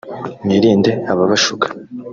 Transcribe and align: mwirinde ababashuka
mwirinde 0.43 0.91
ababashuka 1.11 1.67